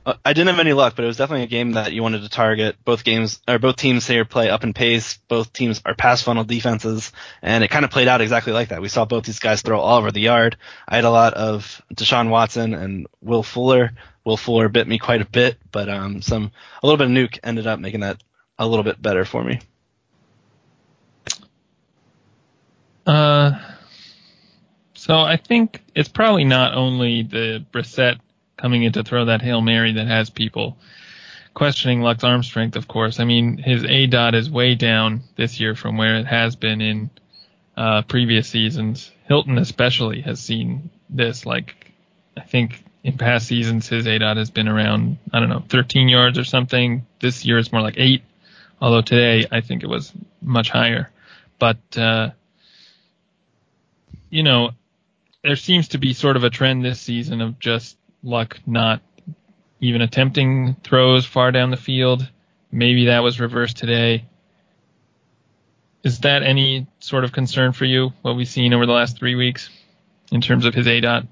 [0.04, 2.24] Uh, I didn't have any luck, but it was definitely a game that you wanted
[2.24, 2.76] to target.
[2.84, 5.18] Both games, or both teams here play up in pace.
[5.28, 8.82] Both teams are pass funnel defenses, and it kind of played out exactly like that.
[8.82, 10.58] We saw both these guys throw all over the yard.
[10.88, 13.92] I had a lot of Deshaun Watson and Will Fuller.
[14.24, 17.40] Will Fuller bit me quite a bit, but um, some a little bit of Nuk
[17.44, 18.24] ended up making that
[18.58, 19.60] a little bit better for me.
[23.06, 23.60] Uh,
[24.94, 28.20] so I think it's probably not only the Brissett
[28.62, 30.78] coming in to throw that hail mary that has people
[31.54, 33.20] questioning Luck's arm strength, of course.
[33.20, 37.10] I mean, his ADOT is way down this year from where it has been in
[37.76, 39.12] uh, previous seasons.
[39.28, 41.46] Hilton especially has seen this.
[41.46, 41.76] Like,
[42.38, 46.38] I think in past seasons his ADOT has been around I don't know 13 yards
[46.38, 47.06] or something.
[47.20, 48.24] This year it's more like eight.
[48.80, 51.10] Although today I think it was much higher.
[51.60, 52.32] But uh,
[54.30, 54.72] you know,
[55.44, 59.02] there seems to be sort of a trend this season of just Luck not
[59.80, 62.30] even attempting throws far down the field.
[62.72, 64.26] Maybe that was reversed today.
[66.04, 69.36] Is that any sort of concern for you, what we've seen over the last three
[69.36, 69.70] weeks
[70.32, 71.28] in terms of his ADOT?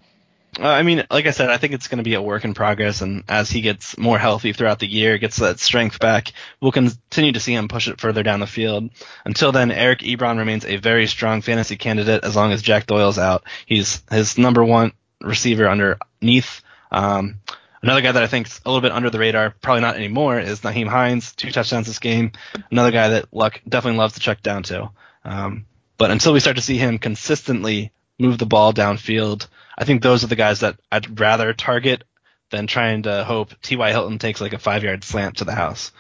[0.60, 2.54] Uh, I mean, like I said, I think it's going to be a work in
[2.54, 6.72] progress, and as he gets more healthy throughout the year, gets that strength back, we'll
[6.72, 8.90] continue to see him push it further down the field.
[9.26, 13.20] Until then, Eric Ebron remains a very strong fantasy candidate as long as Jack Doyle's
[13.20, 13.44] out.
[13.68, 16.62] He's his number one receiver underneath.
[16.92, 17.42] Um,
[17.82, 20.40] another guy that I think is a little bit under the radar, probably not anymore,
[20.40, 22.32] is Nyheim Hines, two touchdowns this game.
[22.72, 24.92] Another guy that Luck definitely loves to check down to.
[25.24, 25.66] Um,
[25.98, 30.24] but until we start to see him consistently move the ball downfield, I think those
[30.24, 32.04] are the guys that I'd rather target
[32.50, 33.92] than trying to hope T.Y.
[33.92, 35.92] Hilton takes like a five yard slant to the house.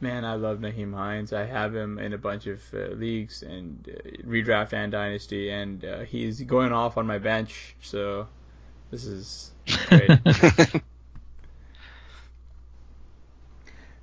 [0.00, 1.32] Man, I love Nyheim Hines.
[1.32, 5.84] I have him in a bunch of uh, leagues and uh, redraft and dynasty, and
[5.84, 7.74] uh, he's going off on my bench.
[7.80, 8.28] So
[8.90, 9.52] this is
[9.88, 10.10] great.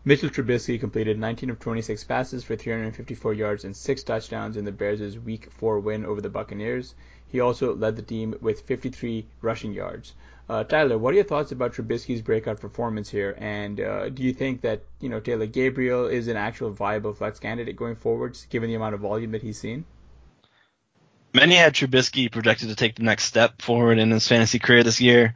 [0.08, 4.72] Mitchell Trubisky completed 19 of 26 passes for 354 yards and six touchdowns in the
[4.72, 6.94] Bears' Week 4 win over the Buccaneers.
[7.28, 10.14] He also led the team with 53 rushing yards.
[10.48, 13.36] Uh, Tyler, what are your thoughts about Trubisky's breakout performance here?
[13.40, 17.40] And uh, do you think that you know Taylor Gabriel is an actual viable flex
[17.40, 19.86] candidate going forward, given the amount of volume that he's seen?
[21.36, 25.02] Many had Trubisky projected to take the next step forward in his fantasy career this
[25.02, 25.34] year,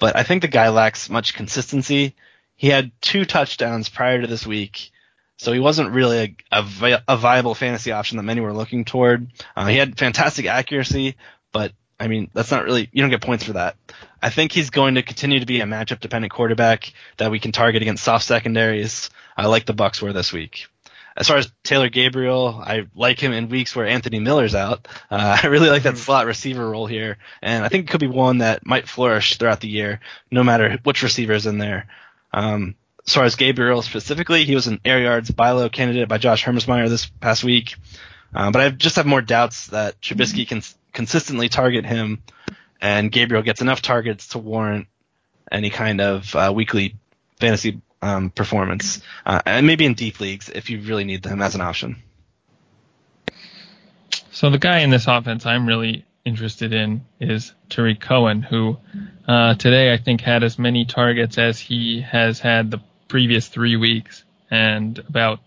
[0.00, 2.16] but I think the guy lacks much consistency.
[2.56, 4.90] He had two touchdowns prior to this week,
[5.36, 9.28] so he wasn't really a, a, a viable fantasy option that many were looking toward.
[9.54, 11.14] Uh, he had fantastic accuracy,
[11.52, 11.70] but
[12.00, 13.76] I mean, that's not really, you don't get points for that.
[14.20, 17.52] I think he's going to continue to be a matchup dependent quarterback that we can
[17.52, 20.66] target against soft secondaries, uh, like the Bucs were this week.
[21.16, 24.86] As far as Taylor Gabriel, I like him in weeks where Anthony Miller's out.
[25.10, 28.06] Uh, I really like that slot receiver role here, and I think it could be
[28.06, 30.00] one that might flourish throughout the year,
[30.30, 31.86] no matter which receiver is in there.
[32.34, 32.74] Um,
[33.06, 36.44] as far as Gabriel specifically, he was an air yards buy low candidate by Josh
[36.44, 37.76] Hermsmeyer this past week.
[38.34, 40.62] Um, but I just have more doubts that Trubisky can
[40.92, 42.22] consistently target him,
[42.80, 44.88] and Gabriel gets enough targets to warrant
[45.50, 46.96] any kind of uh, weekly
[47.38, 51.54] fantasy um, performance, uh, and maybe in deep leagues if you really need them as
[51.54, 51.96] an option.
[54.30, 58.76] So the guy in this offense I'm really interested in is Tarik Cohen, who
[59.26, 63.76] uh, today I think had as many targets as he has had the previous three
[63.76, 65.40] weeks, and about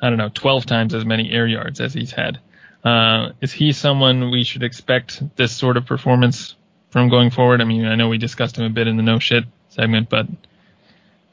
[0.00, 2.38] I don't know, 12 times as many air yards as he's had.
[2.84, 6.56] Uh, is he someone we should expect this sort of performance
[6.90, 7.62] from going forward?
[7.62, 10.26] I mean, I know we discussed him a bit in the no shit segment, but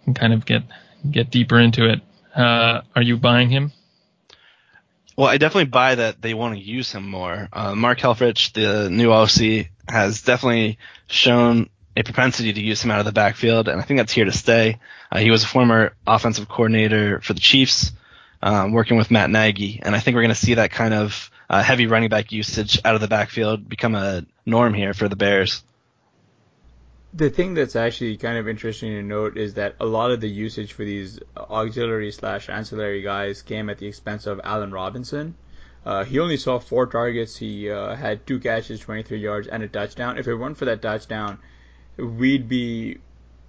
[0.03, 0.63] can kind of get
[1.09, 2.01] get deeper into it.
[2.35, 3.71] Uh, are you buying him?
[5.17, 7.49] Well, I definitely buy that they want to use him more.
[7.51, 10.77] Uh, Mark Helfrich, the new OC, has definitely
[11.07, 14.25] shown a propensity to use him out of the backfield, and I think that's here
[14.25, 14.79] to stay.
[15.11, 17.91] Uh, he was a former offensive coordinator for the Chiefs,
[18.41, 21.29] um, working with Matt Nagy, and I think we're going to see that kind of
[21.49, 25.17] uh, heavy running back usage out of the backfield become a norm here for the
[25.17, 25.63] Bears.
[27.13, 30.29] The thing that's actually kind of interesting to note is that a lot of the
[30.29, 35.35] usage for these auxiliary slash ancillary guys came at the expense of Allen Robinson.
[35.85, 37.35] Uh, he only saw four targets.
[37.35, 40.17] He uh, had two catches, 23 yards, and a touchdown.
[40.17, 41.39] If it weren't for that touchdown,
[41.97, 42.99] we'd be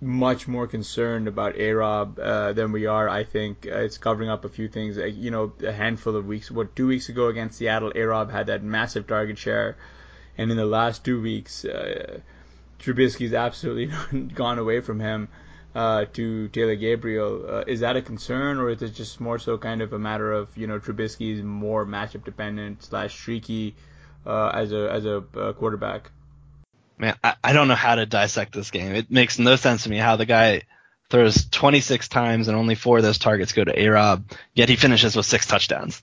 [0.00, 3.08] much more concerned about A-Rob uh, than we are.
[3.08, 4.98] I think uh, it's covering up a few things.
[4.98, 8.48] Uh, you know, a handful of weeks, what two weeks ago against Seattle, A-Rob had
[8.48, 9.76] that massive target share,
[10.36, 12.18] and in the last two weeks, uh,
[12.82, 15.28] Trubisky's absolutely gone away from him
[15.74, 17.44] uh, to Taylor Gabriel.
[17.48, 20.32] Uh, is that a concern, or is it just more so kind of a matter
[20.32, 23.74] of you know Trubisky's more matchup dependent slash streaky
[24.26, 26.10] uh, as a as a uh, quarterback?
[27.02, 28.94] man, I, I don't know how to dissect this game.
[28.94, 30.62] It makes no sense to me how the guy
[31.10, 34.24] throws 26 times and only four of those targets go to A-Rob,
[34.54, 36.00] yet he finishes with six touchdowns.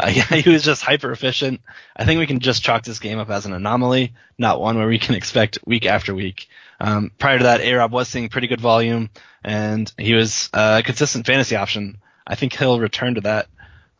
[0.00, 1.60] Uh, yeah, he was just hyper efficient.
[1.94, 4.88] I think we can just chalk this game up as an anomaly, not one where
[4.88, 6.48] we can expect week after week.
[6.80, 9.10] Um, prior to that, A-Rob was seeing pretty good volume,
[9.44, 11.98] and he was a consistent fantasy option.
[12.26, 13.48] I think he'll return to that.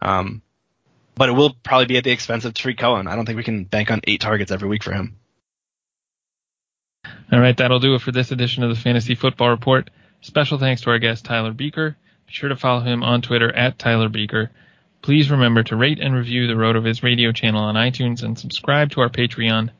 [0.00, 0.40] Um,
[1.14, 3.06] but it will probably be at the expense of Tarik Cohen.
[3.06, 5.16] I don't think we can bank on eight targets every week for him.
[7.30, 9.90] All right, that'll do it for this edition of the Fantasy Football Report.
[10.22, 11.96] Special thanks to our guest Tyler Buecher.
[12.26, 14.48] Be sure to follow him on Twitter at Tyler Buecher.
[15.02, 19.00] Please remember to rate and review the RotoViz radio channel on iTunes and subscribe to
[19.00, 19.70] our Patreon.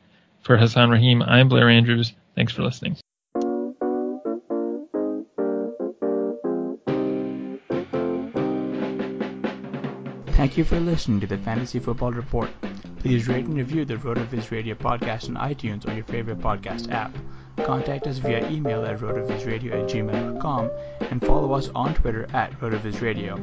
[0.41, 2.13] For Hasan Rahim, I'm Blair Andrews.
[2.35, 2.97] Thanks for listening.
[10.33, 12.49] Thank you for listening to the Fantasy Football Report.
[12.97, 17.15] Please rate and review the RotoViz Radio podcast on iTunes or your favorite podcast app.
[17.65, 23.35] Contact us via email at rotovizradio at gmail.com and follow us on Twitter at rotovizradio.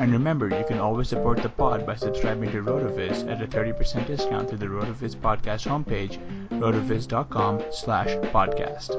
[0.00, 4.06] And remember, you can always support the pod by subscribing to RotoViz at a 30%
[4.06, 6.18] discount through the RotoViz podcast homepage,
[6.50, 8.96] rotoviz.com slash podcast.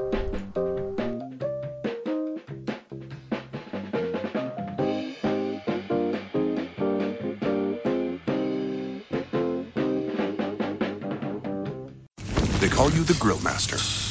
[12.60, 14.11] They call you the Grill Master.